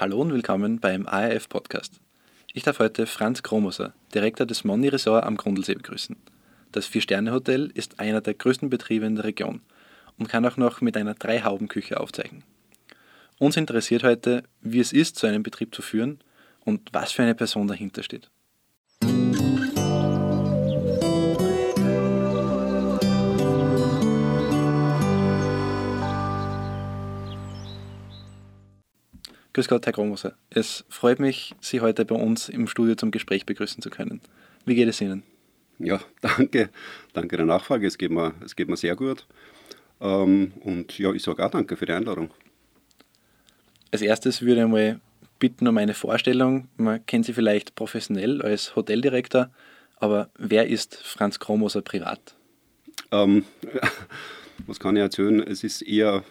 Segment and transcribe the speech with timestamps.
[0.00, 2.00] Hallo und willkommen beim ARF Podcast.
[2.54, 6.16] Ich darf heute Franz Kromoser, Direktor des Monni Resort am Grundlsee begrüßen.
[6.72, 9.60] Das Vier-Sterne-Hotel ist einer der größten Betriebe in der Region
[10.18, 12.44] und kann auch noch mit einer Drei-Hauben-Küche aufzeigen.
[13.38, 16.20] Uns interessiert heute, wie es ist, so einen Betrieb zu führen
[16.64, 18.30] und was für eine Person dahinter steht.
[29.60, 30.32] Grüß Gott, Herr Gromoser.
[30.48, 34.22] Es freut mich, Sie heute bei uns im Studio zum Gespräch begrüßen zu können.
[34.64, 35.22] Wie geht es Ihnen?
[35.78, 36.70] Ja, danke.
[37.12, 37.86] Danke der Nachfrage.
[37.86, 39.26] Es geht mir, es geht mir sehr gut.
[40.00, 42.30] Ähm, und ja, ich sage auch danke für die Einladung.
[43.90, 44.98] Als erstes würde ich mal
[45.38, 46.68] bitten um eine Vorstellung.
[46.78, 49.50] Man kennt Sie vielleicht professionell als Hoteldirektor,
[49.96, 52.34] aber wer ist Franz Kromoser privat?
[53.12, 53.44] Ähm,
[54.66, 55.38] was kann ich erzählen?
[55.40, 56.24] Es ist eher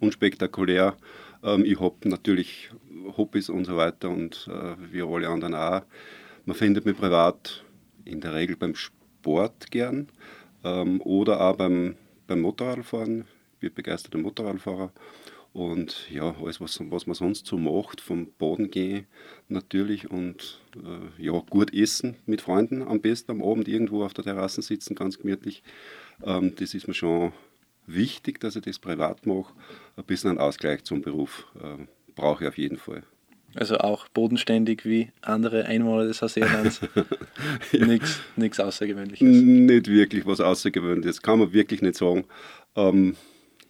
[0.00, 0.96] unspektakulär.
[1.44, 2.70] Ähm, ich habe natürlich
[3.16, 5.82] Hobbys und so weiter und äh, wie alle anderen auch.
[6.46, 7.64] Man findet mich privat
[8.04, 10.08] in der Regel beim Sport gern
[10.64, 13.24] ähm, oder auch beim, beim Motorradfahren.
[13.54, 14.92] Ich bin begeisterter Motorradfahrer.
[15.52, 19.06] Und ja, alles, was, was man sonst so macht, vom Boden gehen
[19.48, 24.24] natürlich und äh, ja, gut essen mit Freunden am besten am Abend irgendwo auf der
[24.24, 25.62] Terrasse sitzen, ganz gemütlich.
[26.24, 27.32] Ähm, das ist mir schon
[27.86, 29.52] wichtig, dass ich das privat mache.
[29.96, 33.02] Ein bisschen einen Ausgleich zum Beruf äh, brauche ich auf jeden Fall.
[33.54, 36.80] Also auch bodenständig wie andere Einwohner des Hauserlands.
[37.72, 37.86] ja.
[38.36, 39.22] Nichts Außergewöhnliches.
[39.22, 42.24] Nicht wirklich was Außergewöhnliches, kann man wirklich nicht sagen.
[42.74, 43.16] Ähm,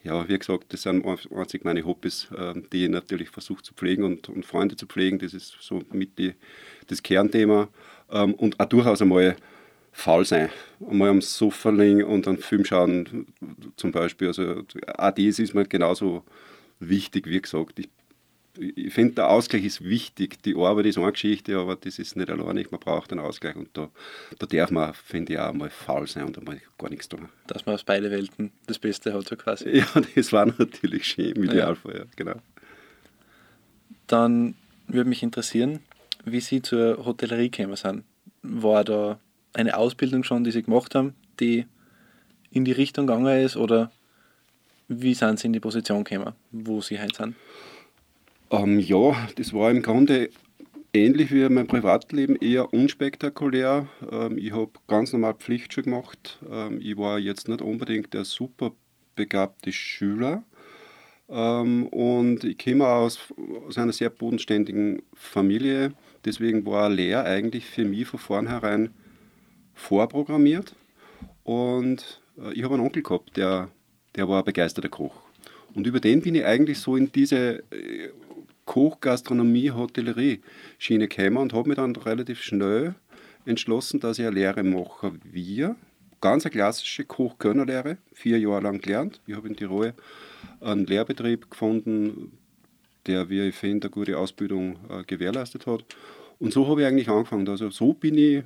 [0.02, 4.04] ja, wie gesagt, das sind einzig meine Hobbys, äh, die ich natürlich versuche zu pflegen
[4.04, 5.18] und, und, Freunde zu pflegen.
[5.18, 6.34] Das ist so mit die,
[6.86, 7.68] das Kernthema.
[8.10, 9.36] Ähm, und auch durchaus einmal
[9.94, 10.50] faul sein.
[10.86, 11.20] Einmal am
[11.78, 13.26] liegen und einen Film schauen,
[13.76, 14.28] zum Beispiel.
[14.28, 14.64] Also
[14.98, 16.24] auch das ist mir genauso
[16.80, 17.78] wichtig, wie gesagt.
[17.78, 17.88] Ich,
[18.58, 20.42] ich finde, der Ausgleich ist wichtig.
[20.42, 22.70] Die Arbeit ist eine Geschichte, aber das ist nicht alleinig.
[22.72, 23.88] Man braucht einen Ausgleich und da,
[24.38, 27.28] da darf man, finde ich, auch mal faul sein und einmal gar nichts tun.
[27.46, 29.78] Dass man aus beiden Welten das Beste hat, so quasi.
[29.78, 31.98] Ja, das war natürlich schön im Idealfall, ja.
[32.00, 32.34] ja, genau.
[34.08, 34.54] Dann
[34.88, 35.80] würde mich interessieren,
[36.24, 38.04] wie Sie zur Hotellerie gekommen sind.
[38.42, 39.18] War da
[39.54, 41.66] eine Ausbildung schon, die Sie gemacht haben, die
[42.50, 43.90] in die Richtung gegangen ist oder
[44.88, 47.36] wie sind Sie in die Position gekommen, wo Sie heute sind?
[48.50, 50.30] Ähm, ja, das war im Grunde
[50.92, 53.88] ähnlich wie mein Privatleben, eher unspektakulär.
[54.10, 56.38] Ähm, ich habe ganz normal Pflichtschule gemacht.
[56.50, 58.72] Ähm, ich war jetzt nicht unbedingt der super
[59.16, 60.44] begabte Schüler.
[61.28, 63.18] Ähm, und ich komme aus,
[63.66, 65.92] aus einer sehr bodenständigen Familie.
[66.24, 68.90] Deswegen war Lehre eigentlich für mich von vornherein
[69.74, 70.74] vorprogrammiert.
[71.42, 73.68] Und äh, ich habe einen Onkel gehabt, der,
[74.16, 75.14] der war ein begeisterter Koch.
[75.74, 78.10] Und über den bin ich eigentlich so in diese äh,
[78.64, 80.40] Koch, Gastronomie, Hotellerie
[80.78, 82.94] Schiene gekommen und habe mich dann relativ schnell
[83.44, 85.12] entschlossen, dass ich eine Lehre mache.
[85.22, 85.76] Wir,
[86.20, 89.20] ganz eine klassische Koch-Könnerlehre, vier Jahre lang gelernt.
[89.26, 89.92] Ich habe in Tirol
[90.60, 92.38] einen Lehrbetrieb gefunden,
[93.06, 95.84] der, wie ich finde, eine gute Ausbildung äh, gewährleistet hat.
[96.38, 97.48] Und so habe ich eigentlich angefangen.
[97.48, 98.44] Also so bin ich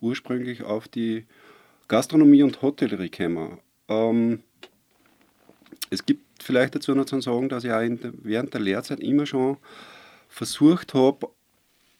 [0.00, 1.26] ursprünglich auf die
[1.88, 3.58] Gastronomie und Hotellerie gekommen.
[3.88, 4.40] Ähm,
[5.90, 9.26] es gibt vielleicht dazu noch zu sagen, dass ich auch der, während der Lehrzeit immer
[9.26, 9.56] schon
[10.28, 11.28] versucht habe,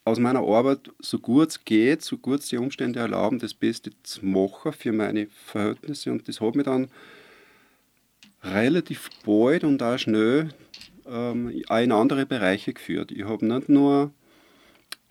[0.04, 3.90] aus meiner Arbeit so gut es geht, so gut es die Umstände erlauben, das Beste
[4.02, 6.10] zu machen für meine Verhältnisse.
[6.10, 6.88] Und das hat mich dann
[8.42, 10.50] relativ bald und auch schnell
[11.06, 13.12] ähm, auch in andere Bereiche geführt.
[13.12, 14.12] Ich habe nicht nur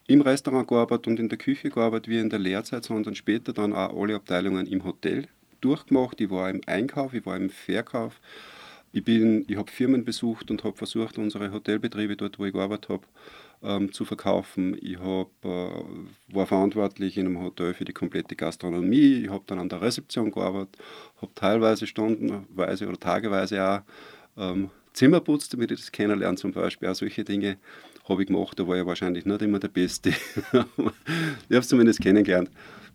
[0.09, 3.73] im Restaurant gearbeitet und in der Küche gearbeitet wie in der Lehrzeit, sondern später dann
[3.73, 5.27] auch alle Abteilungen im Hotel
[5.61, 6.19] durchgemacht.
[6.19, 8.19] Ich war im Einkauf, ich war im Verkauf.
[8.91, 13.03] Ich, ich habe Firmen besucht und habe versucht, unsere Hotelbetriebe dort, wo ich gearbeitet habe,
[13.61, 14.75] ähm, zu verkaufen.
[14.81, 15.83] Ich hab, äh,
[16.33, 19.25] war verantwortlich in einem Hotel für die komplette Gastronomie.
[19.25, 20.77] Ich habe dann an der Rezeption gearbeitet,
[21.21, 23.81] habe teilweise stundenweise oder tageweise auch
[24.37, 26.89] ähm, Zimmer putzt, damit ich das kennenlerne zum Beispiel.
[26.89, 27.57] Auch solche Dinge
[28.09, 28.59] habe ich gemacht.
[28.59, 30.09] Da war ich wahrscheinlich nicht immer der Beste.
[30.51, 30.65] ich habe
[31.49, 32.49] es zumindest kennengelernt.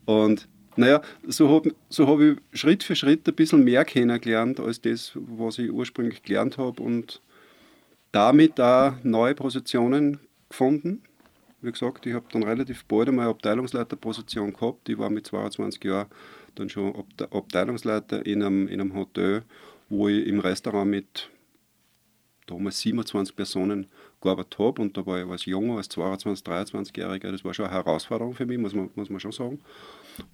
[0.05, 4.81] Und naja, so habe so hab ich Schritt für Schritt ein bisschen mehr kennengelernt als
[4.81, 7.21] das, was ich ursprünglich gelernt habe und
[8.13, 10.19] damit da neue Positionen
[10.49, 11.03] gefunden.
[11.63, 14.89] Wie gesagt, ich habe dann relativ bald einmal eine Abteilungsleiterposition gehabt.
[14.89, 16.09] Ich war mit 22 Jahren
[16.57, 19.43] dann schon Abteilungsleiter in einem, in einem Hotel,
[19.89, 21.31] wo ich im Restaurant mit
[22.47, 23.87] damals 27 Personen
[24.25, 27.75] gearbeitet habe und da war ich als Junger, als 22, 23-Jähriger, das war schon eine
[27.75, 29.61] Herausforderung für mich, muss man, muss man schon sagen.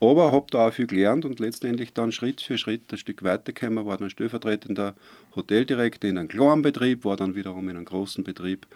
[0.01, 3.85] Aber habe da auch viel gelernt und letztendlich dann Schritt für Schritt ein Stück weitergekommen,
[3.87, 4.95] war dann stellvertretender
[5.37, 8.67] Hoteldirektor in einem kleinen Betrieb, war dann wiederum in einem großen Betrieb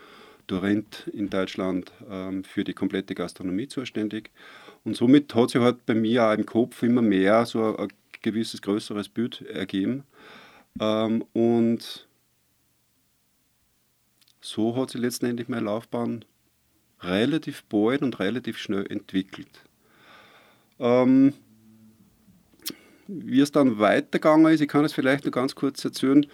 [0.46, 4.30] Dorint in Deutschland ähm, für die komplette Gastronomie zuständig.
[4.84, 7.88] Und somit hat sich halt bei mir auch im Kopf immer mehr so ein
[8.22, 10.04] gewisses größeres Bild ergeben.
[10.80, 12.06] Ähm, und
[14.44, 16.24] so hat sich letztendlich meine Laufbahn
[17.00, 19.64] relativ bald und relativ schnell entwickelt.
[20.78, 21.32] Ähm,
[23.06, 26.26] wie es dann weitergegangen ist, ich kann es vielleicht noch ganz kurz erzählen.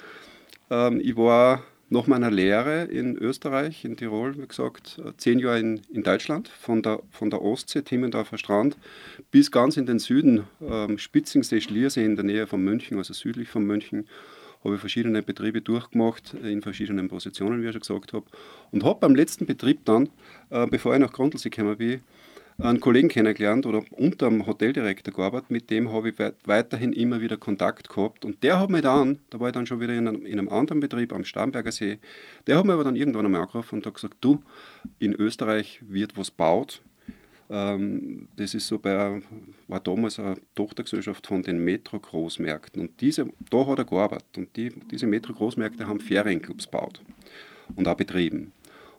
[0.71, 5.83] Ähm, ich war nach meiner Lehre in Österreich, in Tirol, wie gesagt, zehn Jahre in,
[5.93, 8.77] in Deutschland, von der, von der Ostsee, Timmendorfer Strand,
[9.31, 13.49] bis ganz in den Süden, ähm, Spitzingsee, Schliersee in der Nähe von München, also südlich
[13.49, 14.09] von München,
[14.65, 18.27] habe ich verschiedene Betriebe durchgemacht, in verschiedenen Positionen, wie ich schon gesagt habe.
[18.71, 20.09] Und habe beim letzten Betrieb dann,
[20.51, 22.01] äh, bevor ich nach Grundlsee gekommen bin,
[22.63, 26.15] einen Kollegen kennengelernt oder unter dem Hoteldirektor gearbeitet, mit dem habe ich
[26.45, 28.25] weiterhin immer wieder Kontakt gehabt.
[28.25, 30.49] Und der hat mich dann, da war ich dann schon wieder in einem, in einem
[30.49, 31.99] anderen Betrieb am Starnberger See,
[32.47, 34.43] der hat mich aber dann irgendwann einmal angerufen und hat gesagt, du,
[34.99, 36.83] in Österreich wird was baut.
[37.51, 39.21] Ähm, das ist so bei,
[39.67, 42.81] war damals eine Tochtergesellschaft von den Metro-Großmärkten.
[42.81, 44.39] Und diese, da hat er gearbeitet.
[44.39, 47.03] Und die, diese Metro-Großmärkte haben Ferienclubs gebaut
[47.75, 48.53] und auch betrieben.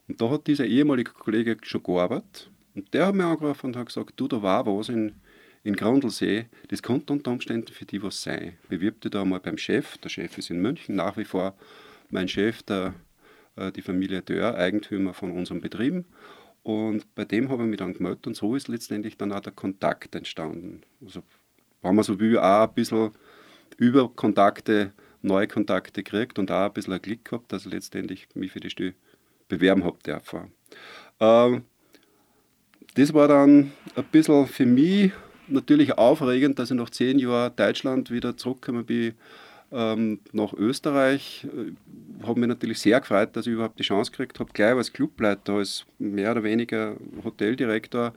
[0.08, 3.88] Und da hat dieser ehemalige Kollege schon gearbeitet und der hat mich angerufen und hat
[3.88, 5.14] gesagt, du, da war was in,
[5.64, 8.58] in Grundlsee, das könnte unter Umständen für dich was sein.
[8.68, 11.56] Bewirb dich da mal beim Chef, der Chef ist in München, nach wie vor
[12.10, 12.94] mein Chef, der,
[13.56, 16.04] äh, die Familie Dörr, Eigentümer von unserem Betrieb.
[16.64, 19.52] Und bei dem habe ich mich dann gemeldet und so ist letztendlich dann auch der
[19.52, 20.82] Kontakt entstanden.
[21.04, 21.24] Also
[21.82, 23.12] haben wir so wie auch ein bisschen
[23.78, 28.28] über Kontakte, neue Kontakte gekriegt und auch ein bisschen ein Glück gehabt, dass ich letztendlich
[28.36, 28.94] mich für die Stelle
[29.48, 30.52] bewerben habe dürfen.
[31.20, 31.64] Ähm,
[32.94, 35.12] das war dann ein bisschen für mich
[35.48, 39.16] natürlich aufregend, dass ich nach zehn Jahren Deutschland wieder zurückgekommen bin
[39.72, 41.48] nach Österreich.
[42.20, 44.92] Ich habe mich natürlich sehr gefreut, dass ich überhaupt die Chance gekriegt habe, gleich als
[44.92, 48.14] Clubleiter, als mehr oder weniger Hoteldirektor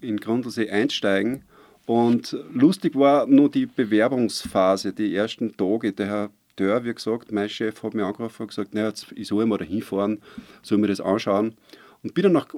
[0.00, 1.42] in Grundlsee einsteigen.
[1.86, 5.92] Und lustig war nur die Bewerbungsphase, die ersten Tage.
[5.92, 9.46] Der Herr Dörr, wie gesagt, mein Chef hat mich angerufen und gesagt, naja, ich soll
[9.46, 10.20] mal da hinfahren,
[10.62, 11.54] soll mir das anschauen.
[12.02, 12.48] Und bin dann nach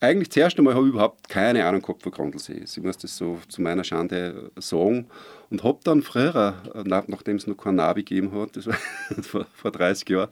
[0.00, 2.62] eigentlich das erste Mal habe ich überhaupt keine Ahnung gehabt von Grundlsee.
[2.64, 5.06] Ich muss das so zu meiner Schande sagen.
[5.50, 6.54] Und habe dann früher,
[6.84, 8.76] nachdem es noch kein Navi gegeben hat, das war
[9.22, 10.30] vor, vor 30 Jahren,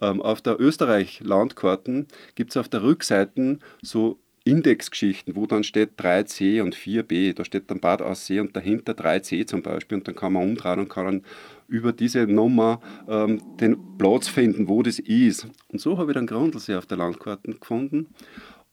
[0.00, 6.62] ähm, auf der Österreich-Landkarten gibt es auf der Rückseite so Indexgeschichten, wo dann steht 3C
[6.62, 7.32] und 4B.
[7.34, 9.98] Da steht dann Bad Aussee und dahinter 3C zum Beispiel.
[9.98, 11.22] Und dann kann man umdrehen und kann dann
[11.68, 15.46] über diese Nummer ähm, den Platz finden, wo das ist.
[15.68, 18.08] Und so habe ich dann Grundlsee auf der Landkarte gefunden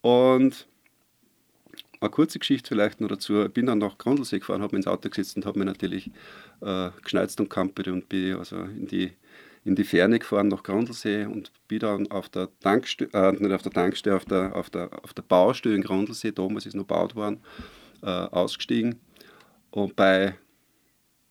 [0.01, 0.67] und
[1.99, 3.43] eine kurze Geschichte vielleicht noch dazu.
[3.43, 6.11] Ich bin dann nach Grundlsee gefahren, habe ins Auto gesetzt und habe mich natürlich
[6.61, 9.11] äh, geschneizt und kampert und bin also in die,
[9.65, 13.63] in die Ferne gefahren nach Grundlsee und bin dann auf der Tankstelle, äh, nicht auf
[13.63, 17.15] der Tankstelle, auf der, auf der, auf der Baustelle in Grundlsee, damals ist noch gebaut
[17.15, 17.41] worden,
[18.01, 18.95] äh, ausgestiegen.
[19.71, 20.35] Und bei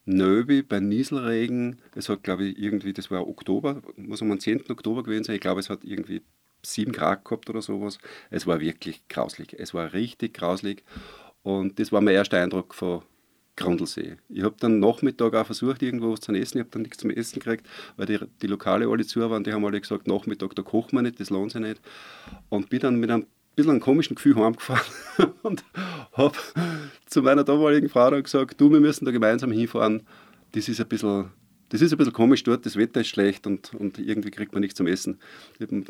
[0.05, 4.71] Nöbi, bei Nieselregen, es hat glaube ich irgendwie, das war Oktober, muss am 10.
[4.71, 6.23] Oktober gewesen sein, ich glaube es hat irgendwie
[6.63, 7.99] 7 Grad gehabt oder sowas.
[8.31, 9.55] Es war wirklich grauslig.
[9.59, 10.85] Es war richtig grauslig.
[11.43, 13.03] Und das war mein erster Eindruck von
[13.57, 14.17] Grundlsee.
[14.29, 16.59] Ich habe dann Nachmittag auch versucht, irgendwo was zu essen.
[16.59, 17.67] Ich habe dann nichts zum Essen gekriegt,
[17.97, 19.45] weil die, die Lokale alle zu waren.
[19.45, 21.81] Die haben alle gesagt, Nachmittag, da kochen wir nicht, das lohnt sich nicht.
[22.49, 23.27] Und bin dann mit einem
[23.59, 24.87] bisschen einem komischen Gefühl heimgefahren
[25.43, 25.65] und
[26.13, 26.37] habe
[27.07, 30.03] zu meiner damaligen Frau dann gesagt, du, wir müssen da gemeinsam hinfahren.
[30.53, 31.31] Das ist ein bisschen
[31.71, 34.61] das ist ein bisschen komisch dort, das Wetter ist schlecht und, und irgendwie kriegt man
[34.61, 35.19] nichts zum Essen.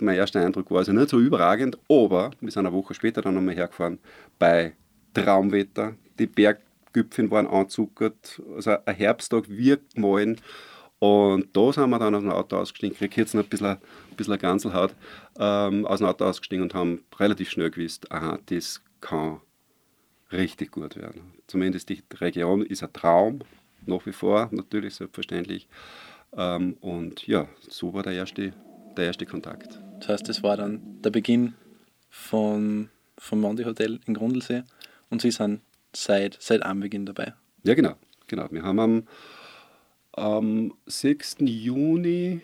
[0.00, 3.34] Mein erster Eindruck war also nicht so überragend, aber wir sind eine Woche später dann
[3.34, 3.98] nochmal hergefahren
[4.38, 4.74] bei
[5.14, 5.94] Traumwetter.
[6.18, 10.40] Die Berggipfeln waren anzuckert, also ein Herbsttag wie gemahlen.
[10.98, 14.16] Und da sind wir dann aus dem Auto ausgestiegen, kriege jetzt noch ein bisschen, ein
[14.16, 14.96] bisschen eine Ganselhaut,
[15.38, 19.40] ähm, aus dem Auto ausgestiegen und haben relativ schnell gewusst, aha, das kann
[20.32, 21.34] richtig gut werden.
[21.46, 23.40] Zumindest die Region ist ein Traum,
[23.86, 25.68] nach wie vor, natürlich selbstverständlich.
[26.36, 28.52] Ähm, und ja, so war der erste,
[28.96, 29.80] der erste Kontakt.
[30.00, 31.54] Das heißt, das war dann der Beginn
[32.10, 34.62] vom, vom Mondi Hotel in Grundlsee
[35.10, 35.60] und Sie sind
[35.94, 37.34] seit, seit Anbeginn dabei.
[37.64, 37.94] Ja, genau.
[38.26, 38.46] genau.
[38.50, 39.08] Wir haben am,
[40.12, 41.36] am 6.
[41.40, 42.40] Juni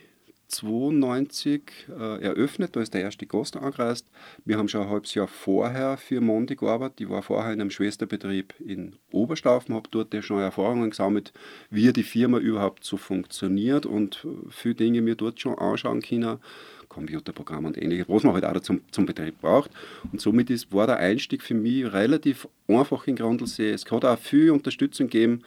[0.62, 2.76] 1992 äh, eröffnet.
[2.76, 4.06] Da ist der erste Gast angereist.
[4.44, 7.00] Wir haben schon ein halbes Jahr vorher für Mondi gearbeitet.
[7.00, 11.32] Ich war vorher in einem Schwesterbetrieb in Oberstaufen, habe dort schon Erfahrungen gesammelt,
[11.70, 16.38] wie die Firma überhaupt so funktioniert und viele Dinge mir dort schon anschauen können.
[16.88, 19.70] Computerprogramm und ähnliches, was man halt auch zum, zum Betrieb braucht.
[20.12, 23.70] Und somit ist, war der Einstieg für mich relativ einfach in Grundlsee.
[23.70, 25.42] Es hat auch viel Unterstützung gegeben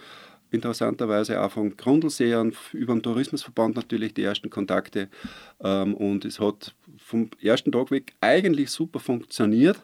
[0.52, 5.10] interessanterweise auch von Grundlseern über den Tourismusverband natürlich die ersten Kontakte.
[5.62, 9.78] Ähm, und es hat vom ersten Tag weg eigentlich super funktioniert.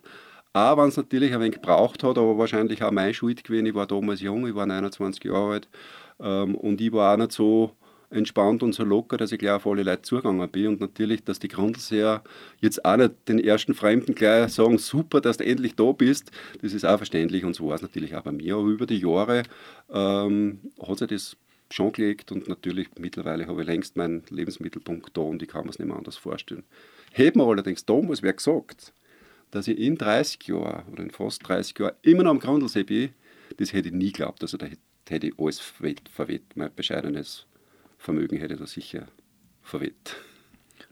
[0.53, 3.65] Auch wenn es natürlich ein wenig gebraucht hat, aber wahrscheinlich auch meine Schuld gewesen.
[3.65, 5.67] Ich war damals jung, ich war 29 Jahre alt
[6.19, 7.75] ähm, und ich war auch nicht so
[8.13, 10.67] entspannt und so locker, dass ich gleich auf alle Leute zugegangen bin.
[10.67, 12.23] Und natürlich, dass die Grundlseher
[12.61, 16.73] jetzt auch nicht den ersten Fremden gleich sagen, super, dass du endlich da bist, das
[16.73, 18.55] ist auch verständlich und so war es natürlich auch bei mir.
[18.55, 19.43] Aber über die Jahre
[19.91, 21.37] ähm, hat sich das
[21.71, 25.71] schon gelegt und natürlich mittlerweile habe ich längst meinen Lebensmittelpunkt da und ich kann mir
[25.71, 26.63] es nicht mehr anders vorstellen.
[27.11, 28.93] Hätte mir allerdings damals wer gesagt,
[29.51, 33.09] dass ich in 30 Jahren oder in fast 30 Jahren immer noch am Grundlsee bin,
[33.57, 34.41] das hätte ich nie geglaubt.
[34.41, 34.67] Also da
[35.07, 36.43] hätte ich alles verwett.
[36.55, 37.45] Mein bescheidenes
[38.03, 39.07] Vermögen hätte da sicher
[39.61, 40.17] verwett.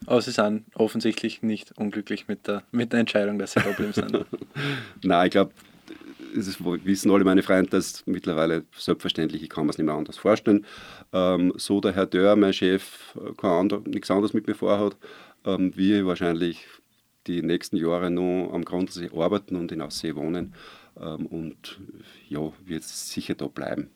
[0.06, 4.24] Aber Sie sind offensichtlich nicht unglücklich mit der, mit der Entscheidung, dass Sie bleiben sind.
[5.04, 5.52] Nein, ich glaube,
[6.34, 10.16] es wissen alle meine Freunde, dass mittlerweile selbstverständlich, ich kann mir es nicht mehr anders
[10.16, 10.64] vorstellen.
[11.12, 14.96] Ähm, so der Herr Dörr, mein Chef, kein ander, nichts anderes mit mir vorhat,
[15.44, 16.66] ähm, wir wahrscheinlich
[17.26, 20.54] die nächsten Jahre noch am Grundsee arbeiten und in Aussee wohnen
[20.98, 21.78] ähm, und
[22.28, 23.90] ja, wird sicher da bleiben.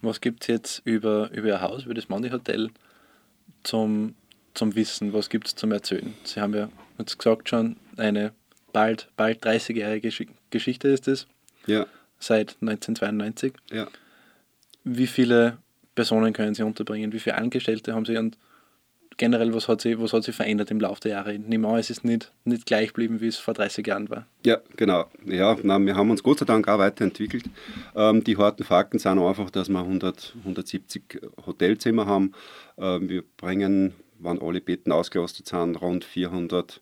[0.00, 2.70] Was gibt es jetzt über, über Ihr Haus, über das Money Hotel
[3.64, 4.14] zum,
[4.54, 5.12] zum Wissen?
[5.12, 6.14] Was gibt es zum Erzählen?
[6.24, 8.32] Sie haben ja jetzt gesagt schon, eine
[8.72, 10.10] bald, bald 30-jährige
[10.50, 11.26] Geschichte ist es.
[11.66, 11.86] Ja.
[12.18, 13.52] Seit 1992.
[13.70, 13.88] Ja.
[14.84, 15.58] Wie viele
[15.94, 17.12] Personen können Sie unterbringen?
[17.12, 18.16] Wie viele Angestellte haben Sie?
[18.16, 18.38] Und
[19.18, 21.34] generell, was hat sich, was hat sich verändert im Laufe der Jahre?
[21.34, 24.26] Ich nehme an, es ist nicht, nicht gleich geblieben, wie es vor 30 Jahren war.
[24.46, 25.06] Ja, genau.
[25.26, 27.44] Ja, na, wir haben uns Gott sei Dank auch weiterentwickelt.
[27.94, 32.32] Ähm, die harten Fakten sind einfach, dass wir 100, 170 Hotelzimmer haben.
[32.78, 36.80] Ähm, wir bringen, wenn alle Betten ausgelastet sind, rund 450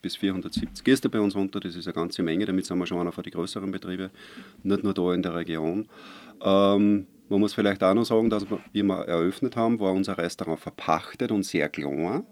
[0.00, 1.60] bis 470 Gäste bei uns unter.
[1.60, 2.46] Das ist eine ganze Menge.
[2.46, 4.10] Damit sind wir schon einer von den größeren Betrieben,
[4.62, 5.88] nicht nur da in der Region.
[6.42, 10.60] Ähm, man muss vielleicht auch noch sagen, dass wir, wie eröffnet haben, war unser Restaurant
[10.60, 12.24] verpachtet und sehr klein.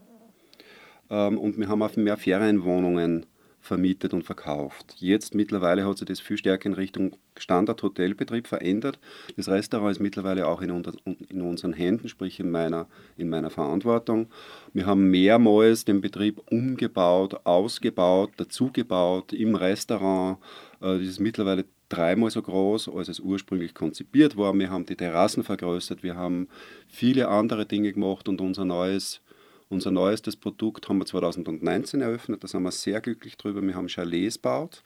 [1.11, 3.27] Ähm, und wir haben auch mehr Ferienwohnungen
[3.63, 4.97] vermietet und verkauft.
[4.99, 8.99] Jetzt mittlerweile hat sich das viel stärker in Richtung Standard-Hotelbetrieb verändert.
[9.37, 13.51] Das Restaurant ist mittlerweile auch in, unter, in, unseren Händen, sprich in meiner, in meiner
[13.51, 14.27] Verantwortung.
[14.75, 20.39] Wir haben mehrmals den Betrieb umgebaut, ausgebaut, dazugebaut im Restaurant.
[20.81, 24.55] Äh, das ist mittlerweile dreimal so groß, als es ursprünglich konzipiert war.
[24.55, 26.49] Wir haben die Terrassen vergrößert, wir haben
[26.89, 29.21] viele andere Dinge gemacht und unser neues,
[29.69, 32.43] unser neuestes Produkt haben wir 2019 eröffnet.
[32.43, 33.63] Da sind wir sehr glücklich drüber.
[33.63, 34.83] Wir haben Chalets gebaut,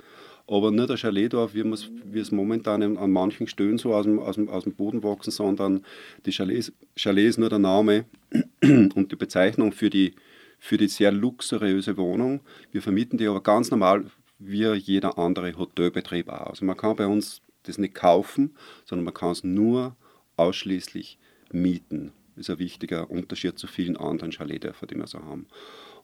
[0.48, 4.34] aber nicht ein Chaletdorf, wie, wie es momentan an manchen Stellen so aus dem, aus
[4.34, 5.84] dem, aus dem Boden wachsen, sondern
[6.24, 8.04] die Chalets, Chalet ist nur der Name
[8.62, 10.14] und die Bezeichnung für die,
[10.58, 12.40] für die sehr luxuriöse Wohnung.
[12.72, 14.06] Wir vermieten die aber ganz normal
[14.38, 16.48] wie jeder andere Hotelbetrieb auch.
[16.48, 19.96] Also man kann bei uns das nicht kaufen, sondern man kann es nur
[20.36, 21.18] ausschließlich
[21.52, 22.12] mieten.
[22.36, 25.46] Das ist ein wichtiger Unterschied zu vielen anderen Chaletdörfern, die wir so haben.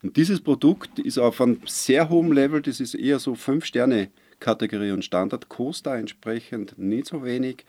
[0.03, 5.05] Und dieses Produkt ist auf einem sehr hohen Level, das ist eher so 5-Sterne-Kategorie und
[5.05, 7.65] Standard, kostet entsprechend nicht so wenig.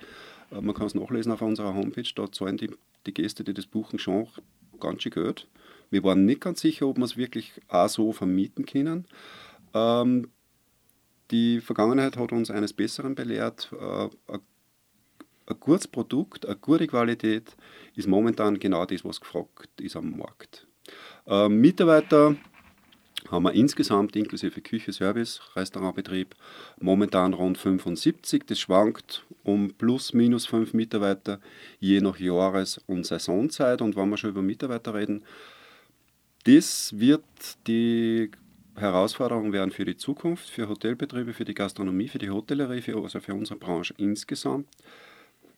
[0.52, 2.72] Äh, man kann es nachlesen auf unserer Homepage, da zahlen die,
[3.06, 4.28] die Gäste, die das buchen, schon
[4.80, 5.48] ganz schön Geld.
[5.90, 9.06] Wir waren nicht ganz sicher, ob wir es wirklich auch so vermieten können.
[9.74, 10.30] Ähm,
[11.34, 13.72] die Vergangenheit hat uns eines Besseren belehrt.
[13.74, 14.10] Äh,
[15.46, 17.58] ein gutes Produkt, eine gute Qualität
[17.96, 20.68] ist momentan genau das, was gefragt ist am Markt.
[21.26, 22.36] Äh, Mitarbeiter
[23.30, 26.36] haben wir insgesamt inklusive Küche, Service, Restaurantbetrieb
[26.80, 28.44] momentan rund 75.
[28.46, 31.40] Das schwankt um plus minus 5 Mitarbeiter
[31.80, 33.82] je nach Jahres- und Saisonzeit.
[33.82, 35.24] Und wenn wir schon über Mitarbeiter reden,
[36.44, 37.24] das wird
[37.68, 38.30] die
[38.76, 43.20] Herausforderungen werden für die Zukunft, für Hotelbetriebe, für die Gastronomie, für die Hotellerie, für, also
[43.20, 44.68] für unsere Branche insgesamt.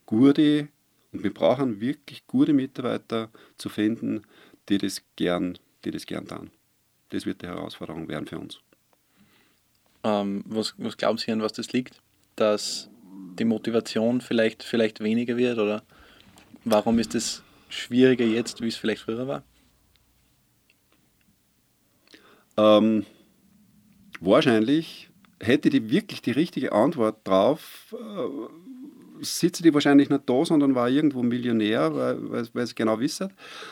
[0.05, 0.67] Gute,
[1.11, 4.23] und wir brauchen wirklich gute Mitarbeiter zu finden,
[4.69, 6.51] die das gern, die das gern tun.
[7.09, 8.59] Das wird die Herausforderung werden für uns.
[10.03, 12.01] Ähm, was, was glauben Sie an was das liegt?
[12.35, 12.89] Dass
[13.39, 15.83] die Motivation vielleicht, vielleicht weniger wird oder
[16.65, 19.43] warum ist es schwieriger jetzt, wie es vielleicht früher war?
[22.57, 23.05] Ähm,
[24.19, 25.09] wahrscheinlich
[25.41, 30.89] hätte die wirklich die richtige Antwort drauf, äh, sitze die wahrscheinlich nicht da, sondern war
[30.89, 33.31] irgendwo Millionär, weil, es genau wissen.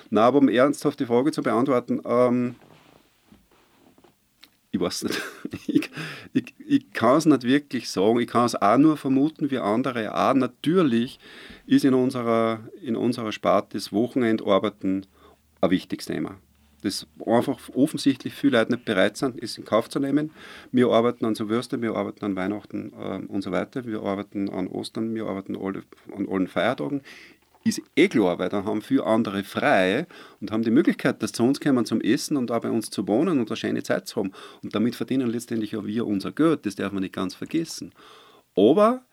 [0.10, 2.56] Na, aber um ernsthaft die Frage zu beantworten, ähm,
[4.72, 5.22] ich weiß nicht.
[5.68, 5.92] Ich,
[6.34, 8.20] ich, ich kann es nicht wirklich sagen.
[8.20, 10.34] Ich kann es auch nur vermuten, wie andere auch.
[10.34, 11.20] Natürlich
[11.68, 15.06] ist in unserer, in unserer Sparte das Wochenendarbeiten
[15.62, 16.38] ein wichtiges Thema.
[16.84, 20.32] Das einfach offensichtlich viele Leute nicht bereit sind, es in Kauf zu nehmen.
[20.72, 24.68] Wir arbeiten an Silvester, wir arbeiten an Weihnachten äh, und so weiter, wir arbeiten an
[24.68, 25.84] Ostern, wir arbeiten alle,
[26.16, 27.02] an allen Feiertagen.
[27.66, 30.06] Ist eh klar, weil dann haben viele andere frei
[30.42, 33.08] und haben die Möglichkeit, dass zu uns kommen zum Essen und auch bei uns zu
[33.08, 34.34] wohnen und eine schöne Zeit zu haben.
[34.62, 37.94] Und damit verdienen letztendlich auch wir unser Geld, das darf man nicht ganz vergessen.
[38.58, 39.04] Aber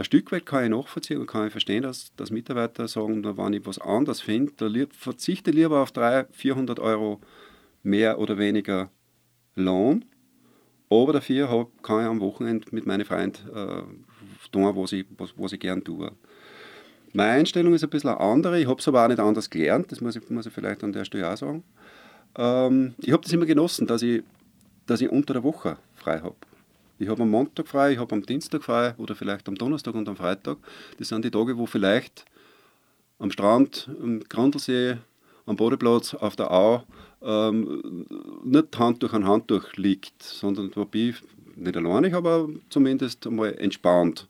[0.00, 3.52] ein Stück weit kann ich nachvollziehen und kann ich verstehen, dass, dass Mitarbeiter sagen, wenn
[3.52, 7.20] ich was anderes finde, da lieb, verzichte lieber auf 300, 400 Euro
[7.82, 8.90] mehr oder weniger
[9.56, 10.06] Lohn,
[10.88, 13.82] aber dafür kann ich am Wochenende mit meinen Freunden äh,
[14.50, 16.10] tun, was ich, was, was ich gern tue.
[17.12, 19.92] Meine Einstellung ist ein bisschen eine andere, ich habe es aber auch nicht anders gelernt,
[19.92, 21.62] das muss ich, muss ich vielleicht an der Stelle auch sagen.
[22.38, 24.22] Ähm, ich habe das immer genossen, dass ich,
[24.86, 26.36] dass ich unter der Woche frei habe.
[27.00, 30.06] Ich habe am Montag frei, ich habe am Dienstag frei oder vielleicht am Donnerstag und
[30.06, 30.58] am Freitag.
[30.98, 32.26] Das sind die Tage, wo vielleicht
[33.18, 34.98] am Strand, am Grandelsee,
[35.46, 36.82] am Bodeplatz, auf der Au
[37.22, 38.06] ähm,
[38.44, 41.16] nicht Handtuch an Handtuch liegt, sondern wo ich
[41.56, 44.28] nicht alleine, aber zumindest einmal entspannt,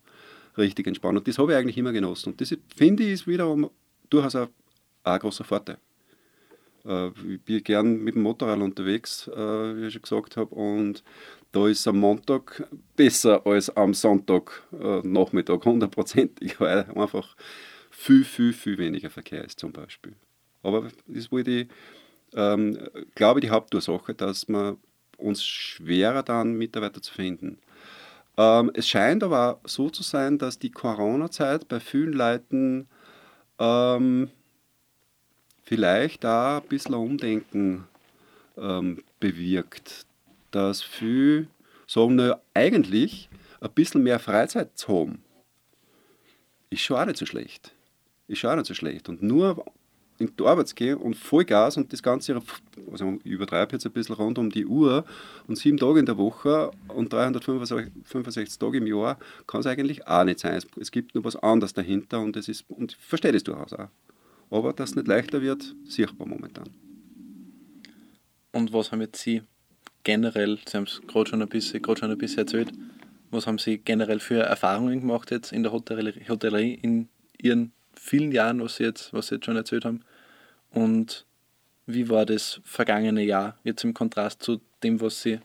[0.57, 1.17] richtig entspannt.
[1.17, 2.29] Und das habe ich eigentlich immer genossen.
[2.29, 3.69] Und das finde ich ist wiederum
[4.09, 4.47] durchaus ein,
[5.03, 5.77] ein großer Vorteil.
[6.85, 11.03] Äh, ich bin gern mit dem Motorrad unterwegs, äh, wie ich schon gesagt habe, und
[11.51, 17.35] da ist am Montag besser als am Sonntag äh, Nachmittag, hundertprozentig, weil einfach
[17.89, 20.13] viel, viel, viel weniger Verkehr ist zum Beispiel.
[20.63, 21.67] Aber das ist wohl die,
[22.33, 22.77] ähm,
[23.15, 24.77] glaube die Hauptursache, dass man
[25.17, 27.57] uns schwerer dann Mitarbeiter zu finden.
[28.37, 32.87] Ähm, es scheint aber so zu sein, dass die Corona-Zeit bei vielen Leuten
[33.59, 34.29] ähm,
[35.63, 37.87] vielleicht auch ein bisschen Umdenken
[38.57, 40.05] ähm, bewirkt
[40.51, 41.47] dass viele
[41.87, 43.29] sagen, na, eigentlich
[43.59, 45.23] ein bisschen mehr Freizeit zu haben,
[46.69, 47.73] ist schon auch nicht so schlecht.
[48.27, 49.09] Ist schon auch nicht so schlecht.
[49.09, 49.65] Und nur
[50.21, 52.39] in die Arbeit zu gehen und Vollgas und das Ganze,
[52.91, 55.03] also ich übertreibe jetzt ein bisschen rund um die Uhr
[55.47, 59.17] und sieben Tage in der Woche und 365 Tage im Jahr,
[59.47, 60.61] kann es eigentlich auch nicht sein.
[60.79, 63.89] Es gibt nur was anderes dahinter und, das ist, und ich verstehe das durchaus auch.
[64.51, 66.69] Aber dass es nicht leichter wird, sichtbar momentan.
[68.51, 69.41] Und was haben jetzt Sie
[70.03, 72.71] generell, Sie haben es gerade schon, ein bisschen, schon ein bisschen erzählt,
[73.29, 78.61] was haben Sie generell für Erfahrungen gemacht jetzt in der Hotellerie, in Ihren vielen Jahren,
[78.61, 80.03] was Sie, jetzt, was Sie jetzt schon erzählt haben?
[80.71, 81.25] Und
[81.85, 85.39] wie war das vergangene Jahr jetzt im Kontrast zu dem, was Sie,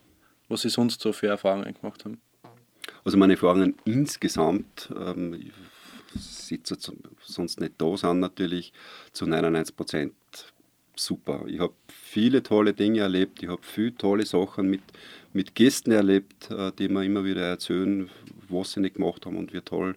[0.49, 2.21] was Sie sonst so für Erfahrungen gemacht haben?
[3.05, 5.51] Also meine Erfahrungen insgesamt, ähm,
[6.15, 6.77] sitze
[7.23, 8.73] sonst nicht da, sind natürlich
[9.13, 10.15] zu 99 Prozent
[10.99, 11.45] super.
[11.47, 14.83] Ich habe viele tolle Dinge erlebt, ich habe viele tolle Sachen mit,
[15.33, 18.11] mit Gästen erlebt, äh, die mir immer wieder erzählen,
[18.49, 19.97] was sie nicht gemacht haben und wie toll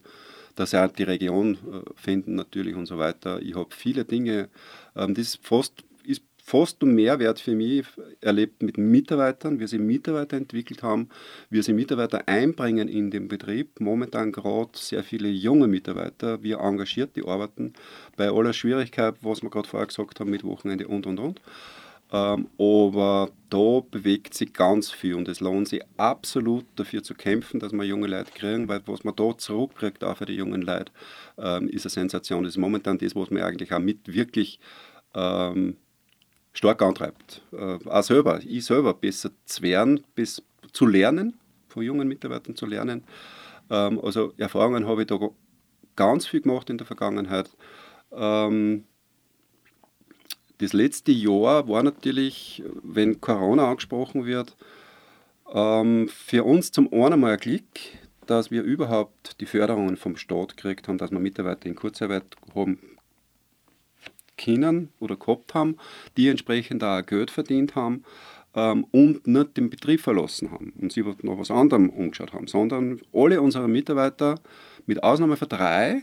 [0.59, 3.41] dass sie auch die Region äh, finden natürlich und so weiter.
[3.41, 4.49] Ich habe viele Dinge,
[4.93, 5.85] ähm, das ist fast
[6.49, 7.85] fast ein Mehrwert für mich
[8.21, 11.09] erlebt mit Mitarbeitern, wie sie Mitarbeiter entwickelt haben,
[11.51, 13.79] wie sie Mitarbeiter einbringen in den Betrieb.
[13.79, 17.73] Momentan gerade sehr viele junge Mitarbeiter, wie engagiert die arbeiten,
[18.17, 21.39] bei aller Schwierigkeit, was wir gerade vorher gesagt haben, mit Wochenende und und und.
[22.12, 27.59] Ähm, aber da bewegt sich ganz viel und es lohnt sich absolut dafür zu kämpfen,
[27.59, 30.91] dass wir junge Leute kriegen, weil was man da zurückkriegt, auch für die jungen Leute,
[31.38, 32.43] ähm, ist eine Sensation.
[32.43, 34.59] Das ist momentan das, was man eigentlich auch mit wirklich
[35.13, 35.75] ähm,
[36.60, 37.41] stark antreibt.
[37.54, 40.43] Äh, auch selber, ich selber besser zu werden, bis
[40.74, 43.06] zu lernen, von jungen Mitarbeitern zu lernen.
[43.69, 45.17] Ähm, also Erfahrungen habe ich da
[45.95, 47.50] ganz viel gemacht in der Vergangenheit.
[48.12, 48.84] Ähm,
[50.58, 54.58] das letzte Jahr war natürlich, wenn Corona angesprochen wird,
[55.54, 57.80] ähm, für uns zum einen mal ein Glück,
[58.26, 62.98] dass wir überhaupt die Förderungen vom Staat gekriegt haben, dass wir Mitarbeiter in Kurzarbeit haben
[64.39, 65.78] können oder gehabt haben,
[66.17, 68.04] die entsprechend auch Geld verdient haben
[68.56, 72.99] ähm, und nicht den Betrieb verlassen haben und sich noch was anderem umgeschaut haben, sondern
[73.13, 74.36] alle unsere Mitarbeiter,
[74.86, 76.02] mit Ausnahme von drei,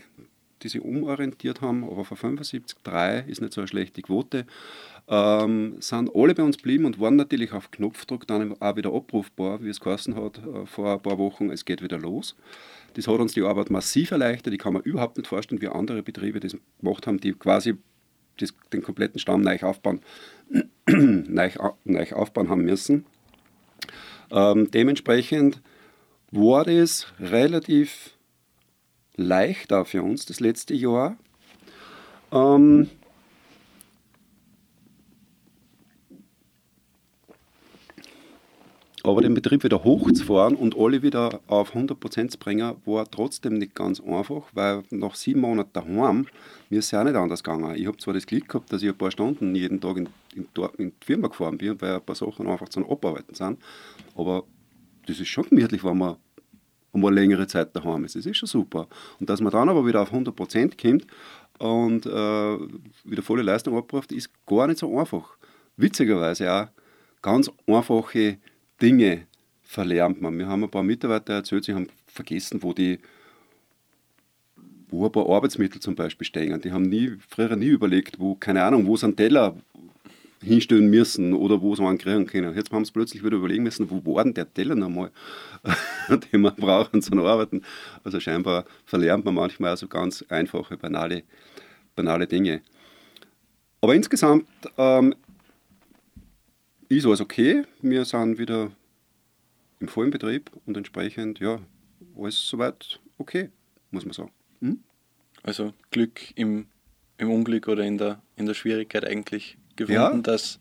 [0.63, 4.45] die sich umorientiert haben, aber von 75, drei ist nicht so eine schlechte Quote,
[5.07, 9.63] ähm, sind alle bei uns geblieben und waren natürlich auf Knopfdruck dann auch wieder abrufbar,
[9.63, 12.35] wie es geheißen hat äh, vor ein paar Wochen, es geht wieder los.
[12.95, 14.53] Das hat uns die Arbeit massiv erleichtert.
[14.53, 17.75] Ich kann mir überhaupt nicht vorstellen, wie andere Betriebe das gemacht haben, die quasi
[18.37, 20.01] das, den kompletten Stamm neu aufbauen,
[20.87, 21.49] neu,
[21.83, 23.05] neu aufbauen haben müssen.
[24.31, 25.61] Ähm, dementsprechend
[26.31, 28.11] war das relativ
[29.15, 31.17] leicht auch für uns das letzte Jahr.
[32.31, 32.89] Ähm,
[39.07, 43.73] Aber den Betrieb wieder hochzufahren und alle wieder auf 100% zu bringen, war trotzdem nicht
[43.73, 46.27] ganz einfach, weil nach sieben Monaten daheim,
[46.69, 47.73] mir ist es ja auch nicht anders gegangen.
[47.77, 50.47] Ich habe zwar das Glück gehabt, dass ich ein paar Stunden jeden Tag in, in,
[50.77, 53.59] in die Firma gefahren bin, weil ein paar Sachen einfach zum Abarbeiten sind.
[54.15, 54.43] Aber
[55.05, 56.17] das ist schon gemütlich, wenn man
[56.91, 58.17] einmal längere Zeit daheim ist.
[58.17, 58.87] Das ist schon super.
[59.21, 61.07] Und dass man dann aber wieder auf 100% kommt
[61.59, 65.37] und äh, wieder volle Leistung abruft, ist gar nicht so einfach.
[65.77, 66.67] Witzigerweise auch
[67.21, 68.37] ganz einfache
[68.81, 69.27] Dinge
[69.63, 70.37] verlernt man.
[70.37, 72.99] Wir haben ein paar Mitarbeiter erzählt, sie haben vergessen, wo die
[74.89, 76.59] wo ein paar Arbeitsmittel zum Beispiel stehen.
[76.61, 79.55] Die haben nie, früher nie überlegt, wo, keine Ahnung, wo sie einen Teller
[80.41, 82.55] hinstellen müssen oder wo sie einen kriegen können.
[82.55, 85.11] Jetzt haben sie plötzlich wieder überlegen müssen, wo war denn der Teller nochmal,
[86.31, 87.63] den wir brauchen zum Arbeiten.
[88.03, 91.23] Also scheinbar verlernt man manchmal also ganz einfache, banale,
[91.95, 92.61] banale Dinge.
[93.81, 95.15] Aber insgesamt ähm,
[96.89, 97.63] ist alles okay.
[97.81, 98.71] Wir sind wieder
[99.79, 101.59] im vollen Betrieb und entsprechend, ja,
[102.17, 103.49] alles soweit okay,
[103.91, 104.31] muss man sagen.
[104.61, 104.79] Hm?
[105.43, 106.67] Also Glück im,
[107.17, 110.17] im Unglück oder in der, in der Schwierigkeit eigentlich gefunden, ja.
[110.17, 110.59] dass,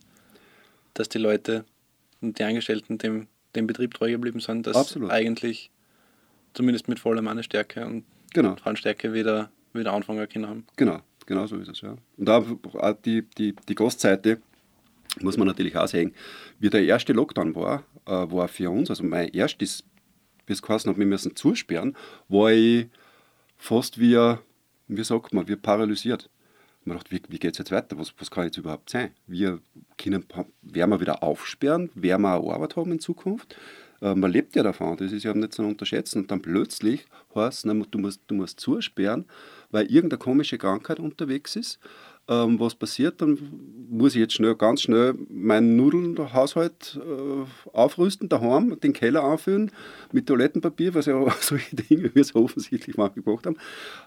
[0.95, 1.65] dass die Leute
[2.21, 5.11] und die Angestellten dem, dem Betrieb treu geblieben sind, dass Absolut.
[5.11, 5.71] eigentlich
[6.55, 8.57] zumindest mit voller Mannestärke und genau.
[8.57, 10.67] Frauenstärke wieder, wieder anfangen können haben.
[10.77, 11.97] Genau, genau so ist es, ja.
[12.17, 12.45] Und auch
[13.05, 14.41] die, die, die Gastseite,
[15.21, 16.13] muss man natürlich auch sagen,
[16.59, 19.85] wie der erste Lockdown war, äh, war für uns, also mein erstes,
[20.47, 21.97] bis geheißen hat, wir müssen zusperren,
[22.29, 22.87] war ich
[23.57, 24.37] fast wie,
[24.89, 26.31] wie sagt man, wie paralysiert.
[26.85, 27.99] Man dachte, wie, wie geht es jetzt weiter?
[27.99, 29.11] Was, was kann jetzt überhaupt sein?
[29.27, 29.59] Wir
[29.99, 30.25] können,
[30.63, 31.91] werden wir wieder aufsperren?
[31.95, 33.57] Werden wir eine Arbeit haben in Zukunft?
[34.01, 36.21] Äh, man lebt ja davon, das ist ja nicht zu unterschätzen.
[36.21, 39.25] Und dann plötzlich heißt es, du musst, du musst zusperren,
[39.71, 41.81] weil irgendeine komische Krankheit unterwegs ist
[42.29, 43.39] ähm, was passiert, dann
[43.89, 49.71] muss ich jetzt schnell, ganz schnell meinen Nudelhaushalt äh, aufrüsten, daheim, den Keller auffüllen
[50.12, 53.57] mit Toilettenpapier, was ja solche Dinge wir so offensichtlich manchmal gemacht haben.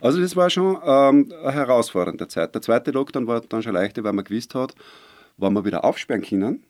[0.01, 2.53] Also das war schon ähm, eine herausfordernde Zeit.
[2.53, 4.75] Der zweite Lockdown war dann schon leichter, weil man gewusst hat,
[5.37, 6.63] wenn wir wieder aufsperren können,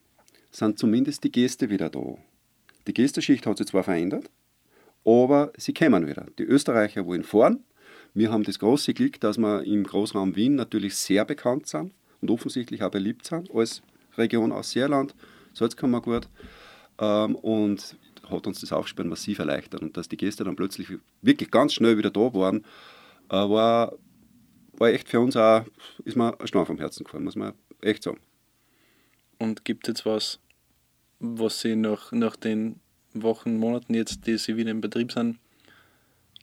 [0.51, 2.15] sind zumindest die Gäste wieder da.
[2.87, 4.29] Die Gästeschicht hat sich zwar verändert,
[5.05, 6.27] aber sie kommen wieder.
[6.37, 7.63] Die Österreicher wollen fahren,
[8.13, 12.31] wir haben das große Glück, dass wir im Großraum Wien natürlich sehr bekannt sind und
[12.31, 13.81] offensichtlich auch beliebt sind als
[14.17, 15.15] Region aus Seerland,
[15.53, 16.27] Salzkammergut.
[16.99, 17.95] Ähm, und
[18.29, 19.81] hat uns das Aufsperren massiv erleichtert.
[19.81, 20.87] Und dass die Gäste dann plötzlich
[21.21, 22.63] wirklich ganz schnell wieder da waren,
[23.29, 23.93] äh, war,
[24.73, 25.63] war echt für uns auch,
[26.05, 28.19] ist mir ein Stein vom Herzen gefallen, muss man echt sagen.
[29.37, 30.39] Und gibt es jetzt was,
[31.19, 32.79] was Sie nach, nach den
[33.13, 35.39] Wochen, Monaten jetzt, die Sie wieder im Betrieb sind,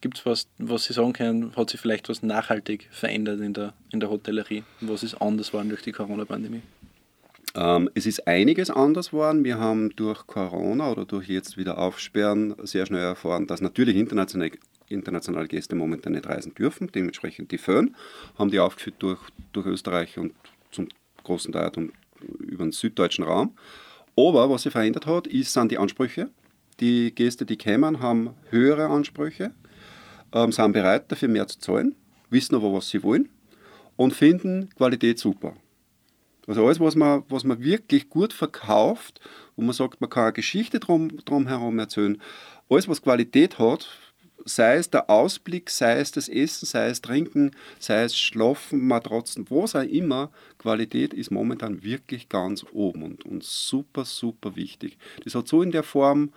[0.01, 3.73] Gibt es was, was Sie sagen können, hat sich vielleicht was nachhaltig verändert in der,
[3.93, 4.63] in der Hotellerie?
[4.81, 6.63] Was ist anders geworden durch die Corona-Pandemie?
[7.55, 9.43] Ähm, es ist einiges anders geworden.
[9.43, 14.53] Wir haben durch Corona oder durch jetzt wieder Aufsperren sehr schnell erfahren, dass natürlich internationale,
[14.89, 16.91] internationale Gäste momentan nicht reisen dürfen.
[16.95, 17.97] Dementsprechend die Föhn
[18.39, 19.21] haben die aufgeführt durch,
[19.53, 20.35] durch Österreich und
[20.71, 20.89] zum
[21.25, 21.73] großen Teil
[22.39, 23.57] über den süddeutschen Raum.
[24.19, 26.31] Aber was sich verändert hat, ist, sind die Ansprüche.
[26.81, 29.53] Die Gäste, die kämen, haben höhere Ansprüche
[30.33, 31.95] ähm, sind bereit, dafür mehr zu zahlen,
[32.31, 33.29] wissen aber, was sie wollen
[33.97, 35.55] und finden Qualität super.
[36.47, 39.21] Also alles, was man, was man wirklich gut verkauft,
[39.57, 42.21] wo man sagt, man kann eine Geschichte drum, drum herum erzählen,
[42.69, 43.89] alles, was Qualität hat,
[44.45, 49.47] sei es der Ausblick, sei es das Essen, sei es Trinken, sei es Schlafen, Matratzen,
[49.51, 54.99] was auch immer, Qualität ist momentan wirklich ganz oben und, und super, super wichtig.
[55.25, 56.33] Das hat so in der Form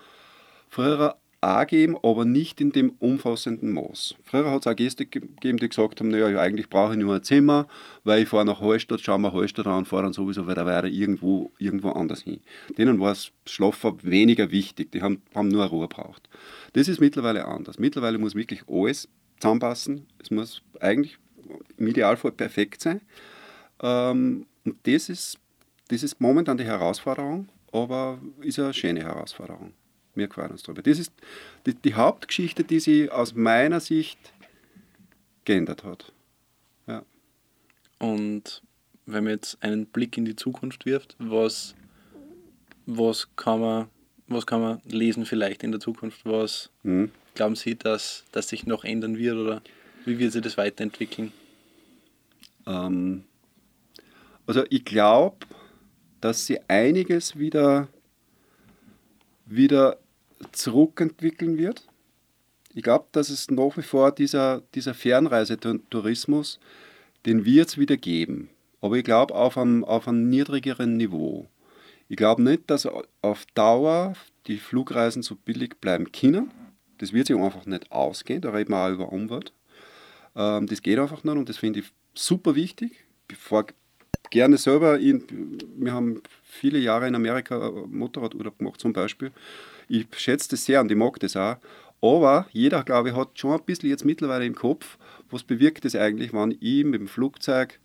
[0.70, 4.16] früher auch geben, aber nicht in dem umfassenden Maß.
[4.24, 7.24] Früher hat es auch Gäste gegeben, die gesagt haben, naja, eigentlich brauche ich nur ein
[7.24, 7.68] Zimmer,
[8.04, 11.52] weil ich fahre nach Hallstatt, schaue mir Hallstatt an fahre dann sowieso wieder weiter irgendwo,
[11.58, 12.42] irgendwo anders hin.
[12.78, 16.30] Denen war das Schlafen weniger wichtig, die haben, haben nur Ruhe braucht.
[16.74, 17.80] Das ist mittlerweile anders.
[17.80, 19.08] Mittlerweile muss wirklich alles
[19.40, 20.08] zusammenpassen.
[20.22, 21.18] Es muss eigentlich
[21.78, 23.02] im Idealfall perfekt sein.
[23.82, 25.40] Ähm, und das ist,
[25.88, 29.74] das ist momentan die Herausforderung, aber ist eine schöne Herausforderung.
[30.16, 30.82] Wir freuen uns darüber.
[30.82, 31.12] Das ist
[31.66, 34.20] die, die Hauptgeschichte, die sich aus meiner Sicht
[35.46, 36.12] geändert hat.
[36.88, 37.04] Ja.
[38.00, 38.64] Und
[39.06, 41.76] wenn man jetzt einen Blick in die Zukunft wirft, was,
[42.86, 43.90] was, kann, man,
[44.28, 46.26] was kann man lesen vielleicht in der Zukunft?
[46.26, 47.12] Was mhm.
[47.36, 49.62] glauben Sie, dass, dass sich noch ändern wird oder
[50.06, 51.32] wie wird sich das weiterentwickeln?
[52.66, 53.24] Ähm,
[54.46, 55.46] also ich glaube,
[56.22, 57.88] dass sie einiges wieder,
[59.50, 59.98] wieder
[60.52, 61.88] zurückentwickeln wird.
[62.74, 66.60] Ich glaube, dass es nach wie vor dieser, dieser Fernreisetourismus,
[67.26, 68.50] den wird es wieder geben.
[68.82, 71.48] Aber ich glaube auf einem, auf einem niedrigeren Niveau.
[72.08, 72.88] Ich glaube nicht, dass
[73.22, 74.14] auf Dauer
[74.48, 76.52] die Flugreisen so billig bleiben können.
[76.98, 78.42] Das wird sich einfach nicht ausgehen.
[78.42, 79.54] Da reden wir auch über Umwelt.
[80.36, 83.06] Ähm, das geht einfach nicht und das finde ich super wichtig.
[84.30, 85.24] Gerne selber, in,
[85.78, 89.32] wir haben viele Jahre in Amerika Motorradurlaub gemacht zum Beispiel.
[89.88, 91.58] Ich schätze das sehr und ich mag das auch.
[92.02, 94.98] Aber jeder, glaube ich, hat schon ein bisschen jetzt mittlerweile im Kopf,
[95.30, 97.80] was bewirkt es eigentlich, wenn ich mit dem Flugzeug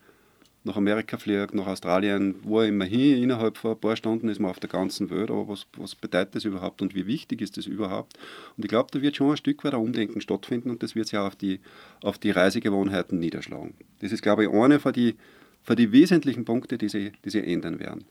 [0.64, 4.50] nach Amerika fliege, nach Australien, wo immer hin, innerhalb von ein paar Stunden ist man
[4.50, 7.66] auf der ganzen Welt, aber was, was bedeutet das überhaupt und wie wichtig ist das
[7.66, 8.14] überhaupt?
[8.56, 11.08] Und ich glaube, da wird schon ein Stück weit ein Umdenken stattfinden und das wird
[11.08, 11.60] sich auch auf die,
[12.02, 13.74] auf die Reisegewohnheiten niederschlagen.
[14.00, 15.16] Das ist, glaube ich, einer von die,
[15.64, 18.04] von die wesentlichen Punkte, die sie, die sie ändern werden.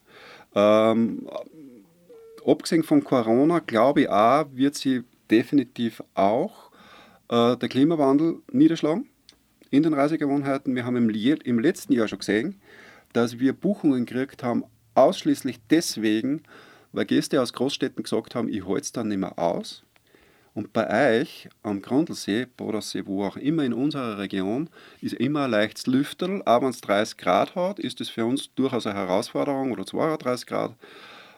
[0.55, 1.27] Ähm,
[2.45, 6.71] abgesehen von Corona, glaube ich auch, wird sie definitiv auch
[7.29, 9.07] äh, der Klimawandel niederschlagen
[9.69, 10.75] in den Reisegewohnheiten.
[10.75, 12.59] Wir haben im, im letzten Jahr schon gesehen,
[13.13, 16.43] dass wir Buchungen gekriegt haben, ausschließlich deswegen,
[16.91, 19.83] weil Gäste aus Großstädten gesagt haben, ich halte es dann nicht mehr aus.
[20.53, 24.69] Und bei euch am Grundlsee, Bodensee, wo auch immer in unserer Region,
[25.01, 26.43] ist immer ein leichtes Lüfterl.
[26.45, 30.45] Auch wenn es 30 Grad hat, ist es für uns durchaus eine Herausforderung oder 32
[30.45, 30.75] Grad.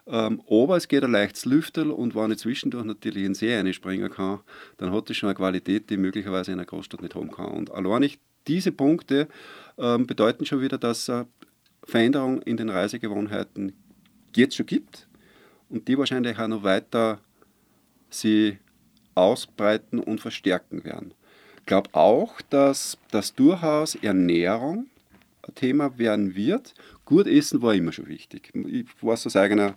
[0.08, 3.56] Ähm, aber es geht ein leichtes Lüfterl und wenn ich zwischendurch natürlich in den See
[3.56, 4.42] einspringen kann,
[4.78, 7.48] dann hat das schon eine Qualität, die möglicherweise in einer Großstadt nicht haben kann.
[7.48, 9.28] Und allein nicht diese Punkte
[9.78, 11.26] ähm, bedeuten schon wieder, dass es
[11.86, 13.74] Veränderungen in den Reisegewohnheiten
[14.36, 15.08] jetzt schon gibt
[15.70, 17.20] und die wahrscheinlich auch noch weiter
[18.10, 18.58] sie
[19.16, 21.14] ausbreiten und verstärken werden.
[21.60, 24.88] Ich glaube auch, dass das durchaus Ernährung
[25.48, 26.74] ein Thema werden wird.
[27.06, 28.52] Gut essen war immer schon wichtig.
[28.54, 29.76] Ich weiß aus eigener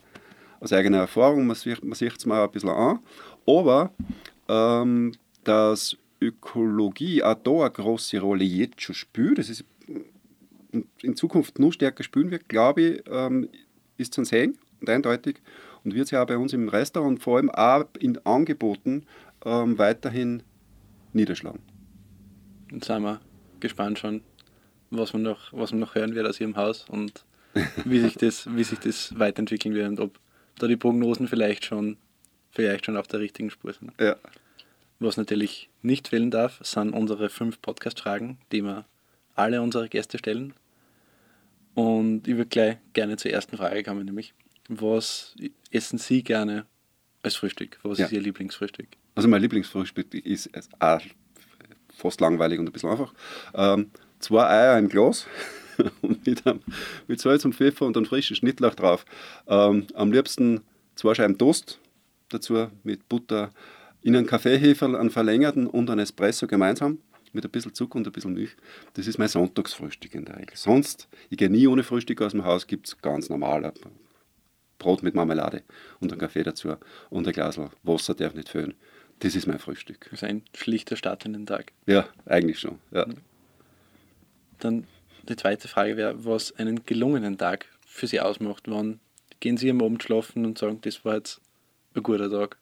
[0.61, 2.99] aus eigener Erfahrung, man sieht es mal ein bisschen an.
[3.47, 3.93] Aber
[4.49, 9.65] ähm, dass Ökologie auch da eine große Rolle jetzt schon spielt, das ist
[11.03, 13.49] in Zukunft noch stärker spielen wird, glaube ich, ähm,
[13.97, 15.41] ist zu sehen und eindeutig
[15.85, 19.07] und wird sich auch bei uns im Restaurant vor allem auch in Angeboten
[19.45, 20.43] ähm, weiterhin
[21.13, 21.61] niederschlagen.
[22.73, 23.21] Jetzt sind wir
[23.61, 24.23] gespannt schon,
[24.91, 27.25] was man noch, was man noch hören wird aus Ihrem Haus und
[27.85, 30.19] wie sich das, wie sich das weiterentwickeln wird und ob
[30.59, 31.97] da die Prognosen vielleicht schon,
[32.51, 33.93] vielleicht schon auf der richtigen Spur sind.
[34.01, 34.17] Ja.
[35.01, 38.85] Was natürlich nicht fehlen darf, sind unsere fünf Podcast-Fragen, die wir
[39.35, 40.55] alle unsere Gäste stellen.
[41.75, 44.35] Und ich würde gleich gerne zur ersten Frage kommen, nämlich,
[44.69, 45.37] was
[45.71, 46.67] essen Sie gerne
[47.23, 47.79] als Frühstück?
[47.85, 48.07] Was ja.
[48.07, 48.89] ist Ihr Lieblingsfrühstück?
[49.19, 51.01] Also mein Lieblingsfrühstück ist auch
[51.93, 53.13] fast langweilig und ein bisschen einfach.
[53.53, 55.27] Ähm, zwei Eier im Glas
[56.25, 56.61] mit, einem,
[57.09, 59.05] mit Salz und Pfeffer und einem frischen Schnittlauch drauf.
[59.49, 60.61] Ähm, am liebsten
[60.95, 61.81] zwei Scheiben Toast
[62.29, 63.51] dazu mit Butter,
[64.03, 66.99] in einen Kaffeeheferl, einen verlängerten und einen Espresso gemeinsam
[67.33, 68.55] mit ein bisschen Zucker und ein bisschen Milch.
[68.95, 70.57] Das ist mein Sonntagsfrühstück in der Regel.
[70.57, 73.73] Sonst, ich gehe nie ohne Frühstück aus dem Haus, gibt es ganz normal
[74.79, 75.65] Brot mit Marmelade
[75.99, 76.77] und einen Kaffee dazu
[77.11, 78.75] und ein Glas Wasser darf nicht fehlen.
[79.21, 80.07] Das ist mein Frühstück.
[80.11, 81.73] Das ist ein schlichter Start in den Tag.
[81.87, 82.79] Ja, eigentlich schon.
[82.93, 83.07] Ja.
[84.61, 84.87] Dann
[85.29, 88.65] die zweite Frage wäre, was einen gelungenen Tag für Sie ausmacht.
[88.67, 89.01] Wann
[89.41, 91.41] gehen Sie am Abend schlafen und sagen, das war jetzt
[91.95, 92.57] ein guter Tag?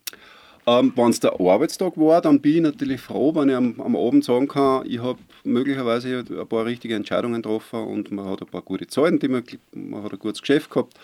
[0.68, 3.94] Ähm, wenn es der Arbeitstag war, dann bin ich natürlich froh, wenn ich am, am
[3.94, 8.48] Abend sagen kann, ich habe möglicherweise ein paar richtige Entscheidungen getroffen und man hat ein
[8.48, 10.94] paar gute Zahlen, die man, man hat ein gutes Geschäft gehabt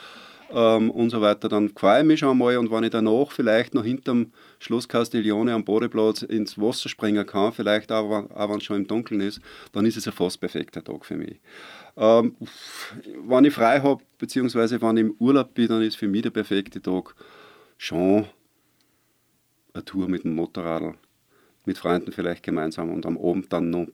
[0.52, 1.48] ähm, und so weiter.
[1.48, 5.52] Dann freue ich mich schon einmal und wenn ich danach vielleicht noch hinterm Schloss Castiglione
[5.52, 9.40] am Bodeplatz ins Wasser springen kann, vielleicht auch, auch wenn es schon im Dunkeln ist,
[9.72, 11.40] dann ist es ein fast perfekter Tag für mich.
[11.96, 12.36] Ähm,
[13.26, 16.30] wenn ich frei habe, beziehungsweise wenn ich im Urlaub bin, dann ist für mich der
[16.30, 17.14] perfekte Tag
[17.78, 18.26] schon
[19.74, 20.94] eine Tour mit dem Motorrad,
[21.64, 23.86] mit Freunden vielleicht gemeinsam und am Abend dann noch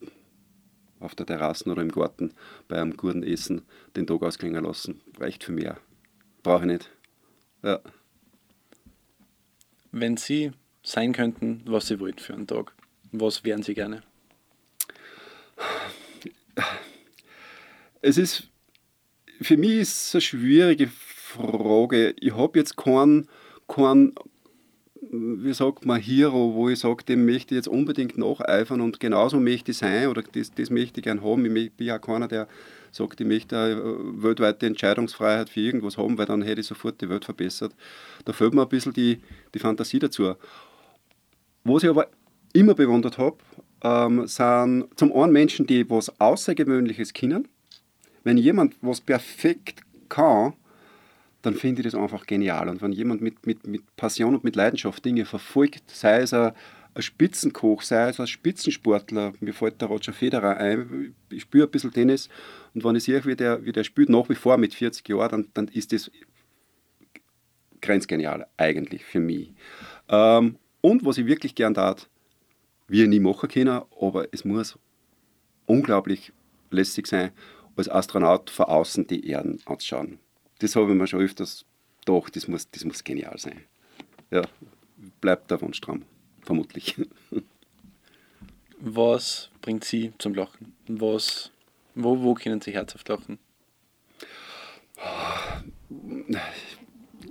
[1.00, 2.32] auf der Terrasse oder im Garten
[2.66, 3.62] bei einem guten Essen
[3.96, 5.00] den Tag ausklingen lassen.
[5.18, 5.68] Reicht für mich.
[6.42, 6.90] Brauche ich nicht.
[7.62, 7.80] Ja
[9.92, 12.72] wenn Sie sein könnten, was Sie wollten für einen Tag,
[13.12, 14.02] was wären Sie gerne?
[18.00, 18.48] Es ist,
[19.40, 22.14] für mich ist es eine schwierige Frage.
[22.20, 23.28] Ich habe jetzt keinen,
[23.66, 24.14] keinen,
[25.10, 29.40] wie sagt man, Hero, wo ich sage, dem möchte ich jetzt unbedingt nacheifern und genauso
[29.40, 31.44] möchte ich sein oder das, das möchte ich gerne haben.
[31.56, 32.48] Ich bin ja keiner, der
[32.92, 37.08] sagt, ich möchte eine weltweite Entscheidungsfreiheit für irgendwas haben, weil dann hätte ich sofort die
[37.08, 37.74] Welt verbessert.
[38.24, 39.20] Da fehlt mir ein bisschen die,
[39.54, 40.34] die Fantasie dazu.
[41.64, 42.08] Was ich aber
[42.52, 43.38] immer bewundert habe,
[43.82, 47.48] ähm, sind zum einen Menschen, die was Außergewöhnliches können.
[48.24, 50.54] Wenn jemand was perfekt kann,
[51.48, 52.68] dann finde ich das einfach genial.
[52.68, 56.52] Und wenn jemand mit, mit, mit Passion und mit Leidenschaft Dinge verfolgt, sei es ein,
[56.94, 61.70] ein Spitzenkoch, sei es ein Spitzensportler, mir fällt der Roger Federer ein, ich spüre ein
[61.70, 62.28] bisschen Tennis
[62.74, 65.30] und wenn ich sehe, wie der, wie der spielt, nach wie vor mit 40 Jahren,
[65.30, 66.10] dann, dann ist das
[67.80, 69.54] grenzgenial eigentlich für mich.
[70.10, 72.10] Ähm, und was ich wirklich gern tat,
[72.88, 74.78] wir nie machen können, aber es muss
[75.64, 76.30] unglaublich
[76.70, 77.30] lässig sein
[77.74, 80.18] als Astronaut von außen die Erden anzuschauen.
[80.58, 81.64] Das habe ich mir schon öfters
[82.04, 83.62] gedacht, das muss, das muss genial sein.
[84.30, 84.42] Ja,
[85.20, 86.02] bleibt der Wunschtraum,
[86.42, 86.96] vermutlich.
[88.80, 90.74] Was bringt Sie zum Lachen?
[90.86, 91.50] Was,
[91.94, 93.38] wo, wo können Sie herzhaft lachen?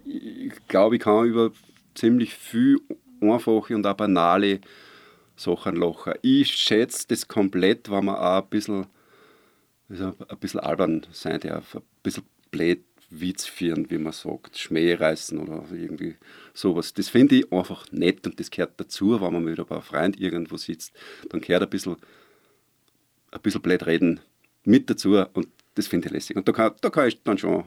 [0.05, 1.51] Ich glaube, ich kann über
[1.95, 2.79] ziemlich viel
[3.21, 4.61] einfache und auch banale
[5.35, 6.13] Sachen lachen.
[6.21, 8.87] Ich schätze das komplett, wenn man auch ein bisschen,
[9.89, 14.93] also ein bisschen albern sein darf, ein bisschen blöd Witz führen, wie man sagt, Schmäh
[14.93, 16.15] reißen oder irgendwie
[16.53, 16.93] sowas.
[16.93, 20.57] Das finde ich einfach nett und das gehört dazu, wenn man mit einem Freund irgendwo
[20.57, 20.93] sitzt.
[21.29, 21.95] Dann gehört ein bisschen,
[23.31, 24.19] ein bisschen blöd reden
[24.63, 26.35] mit dazu und das finde ich lässig.
[26.35, 27.63] Und da kann, da kann ich dann schon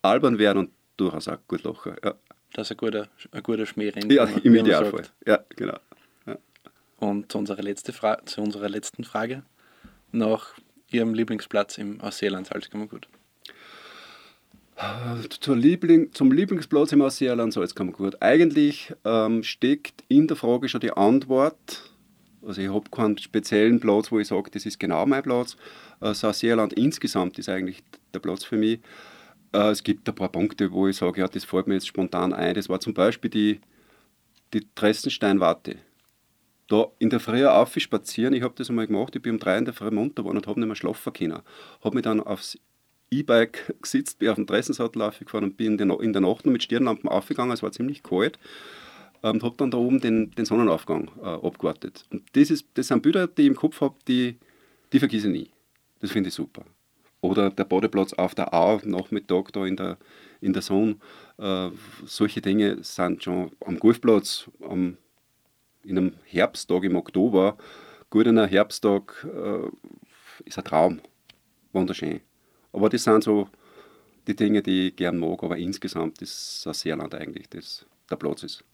[0.00, 1.94] albern werden und durchaus auch gut lachen.
[2.02, 2.14] Ja.
[2.52, 4.10] Das ist ein guter, ein guter Schmährenn.
[4.10, 5.06] Ja, im Idealfall.
[5.26, 5.78] Ja, genau.
[6.26, 6.38] Ja.
[6.98, 7.92] Und zu unserer, letzte
[8.26, 9.42] zu unserer letzten Frage
[10.12, 10.54] nach
[10.90, 13.08] Ihrem Lieblingsplatz im Ausseeland Salzkammergut.
[13.08, 13.21] Zur
[15.46, 18.20] Liebling, zum Lieblingsplatz im Ausseeland Salzkammergut.
[18.20, 21.90] Eigentlich ähm, steckt in der Frage schon die Antwort.
[22.44, 25.54] Also ich habe keinen speziellen Platz, wo ich sage, das ist genau mein Platz.
[26.00, 28.80] Äh, das Ausseeland insgesamt ist eigentlich der Platz für mich.
[29.52, 32.32] Äh, es gibt ein paar Punkte, wo ich sage, ja, das fällt mir jetzt spontan
[32.32, 32.54] ein.
[32.54, 33.60] Das war zum Beispiel die,
[34.52, 35.76] die Dressensteinwarte.
[36.68, 39.64] Da in der Früh aufspazieren, ich habe das einmal gemacht, ich bin um drei in
[39.64, 41.40] der Früh munter geworden und habe nicht mehr schlafen können.
[41.82, 42.58] Habe mich dann aufs
[43.12, 47.08] E-Bike gesitzt, bin auf dem Dressensattel aufgefahren und bin in der, Nacht noch mit Stirnlampen
[47.08, 48.38] aufgegangen, es war ziemlich kalt
[49.22, 52.04] ähm, und habe dann da oben den, den Sonnenaufgang äh, abgewartet.
[52.10, 54.36] Und das, ist, das sind Bilder, die ich im Kopf habe, die,
[54.92, 55.50] die vergesse ich nie.
[56.00, 56.64] Das finde ich super.
[57.20, 59.96] Oder der Badeplatz auf der Au, Nachmittag da in der,
[60.40, 60.96] in der Sonne.
[61.38, 61.70] Äh,
[62.04, 64.96] solche Dinge sind schon am Golfplatz, am,
[65.84, 67.56] in einem Herbsttag im Oktober,
[68.10, 69.68] gut in einem Herbsttag, äh,
[70.44, 71.00] ist ein Traum.
[71.72, 72.20] Wunderschön.
[72.72, 73.48] Aber das sind so
[74.26, 78.42] die Dinge, die ich gern mag, aber insgesamt ist das Seerland eigentlich das, der Platz
[78.42, 78.64] ist.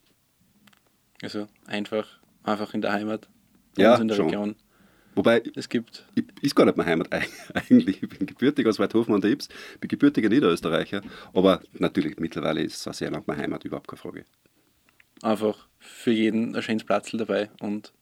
[1.23, 2.07] Also einfach,
[2.43, 3.29] einfach in der Heimat,
[3.77, 4.27] ja, in der schon.
[4.27, 4.57] Region.
[5.15, 6.07] Wobei, es gibt.
[6.43, 7.13] ist gar nicht meine Heimat
[7.55, 8.03] eigentlich.
[8.03, 9.49] Ich bin gebürtig aus Weidhofen an der Ips,
[9.81, 14.25] bin gebürtiger Niederösterreicher, aber natürlich mittlerweile ist Seerland meine Heimat, überhaupt keine Frage.
[15.23, 17.93] Einfach für jeden ein schönes Platz dabei und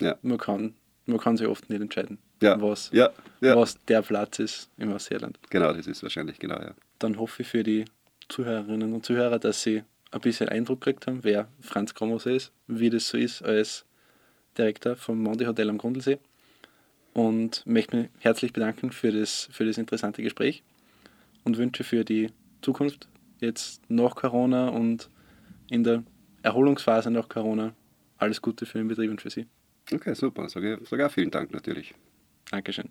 [0.00, 0.16] ja.
[0.22, 2.60] man, kann, man kann sich oft nicht entscheiden, ja.
[2.60, 3.10] Was, ja.
[3.40, 5.38] was der Platz ist im Ausseeland.
[5.50, 6.74] Genau, das ist wahrscheinlich genau, ja.
[6.98, 7.84] Dann hoffe ich für die
[8.28, 12.90] Zuhörerinnen und Zuhörer, dass sie ein bisschen Eindruck gekriegt haben, wer Franz Kromose ist, wie
[12.90, 13.84] das so ist als
[14.56, 16.18] Direktor vom Mondi Hotel am Grundlsee
[17.12, 20.62] und möchte mich herzlich bedanken für das, für das interessante Gespräch
[21.44, 22.30] und wünsche für die
[22.62, 23.08] Zukunft
[23.40, 25.10] jetzt nach Corona und
[25.70, 26.02] in der
[26.42, 27.74] Erholungsphase nach Corona
[28.18, 29.46] alles Gute für den Betrieb und für Sie.
[29.92, 30.48] Okay, super.
[30.48, 31.94] Sage auch vielen Dank natürlich.
[32.50, 32.90] Dankeschön.